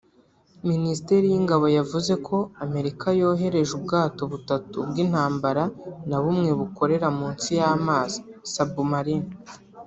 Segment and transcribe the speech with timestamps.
[0.69, 5.63] Minisiteri y’Ingabo yavuze ko Amerika yohereje ubwato butatu bw’intambara
[6.09, 8.19] na bumwe bukorera munsi y’amazi
[8.53, 9.29] (submarine)